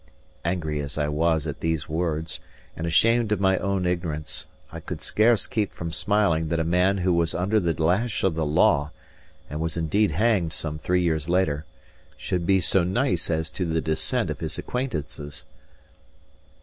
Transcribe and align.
Angry 0.43 0.79
as 0.79 0.97
I 0.97 1.09
was 1.09 1.45
at 1.45 1.59
these 1.59 1.87
words, 1.87 2.39
and 2.75 2.87
ashamed 2.87 3.31
of 3.31 3.39
my 3.39 3.59
own 3.59 3.85
ignorance, 3.85 4.47
I 4.71 4.79
could 4.79 4.99
scarce 4.99 5.45
keep 5.45 5.71
from 5.71 5.91
smiling 5.91 6.47
that 6.47 6.59
a 6.59 6.63
man 6.63 6.97
who 6.97 7.13
was 7.13 7.35
under 7.35 7.59
the 7.59 7.79
lash 7.79 8.23
of 8.23 8.33
the 8.33 8.43
law 8.43 8.89
(and 9.47 9.59
was 9.59 9.77
indeed 9.77 10.09
hanged 10.09 10.53
some 10.53 10.79
three 10.79 11.03
years 11.03 11.29
later) 11.29 11.65
should 12.17 12.47
be 12.47 12.59
so 12.59 12.83
nice 12.83 13.29
as 13.29 13.47
to 13.51 13.63
the 13.67 13.79
descent 13.79 14.31
of 14.31 14.39
his 14.39 14.57
acquaintances. 14.57 15.45